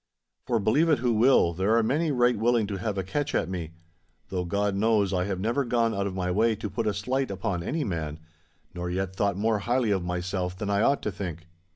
[0.47, 3.47] For, believe it who will, there are many right willing to have a catch at
[3.47, 3.73] me;
[4.29, 7.29] though, God knows, I had never gone out of my way to put a slight
[7.29, 8.19] upon any man,
[8.73, 11.45] nor yet thought more highly of myself than I ought to think.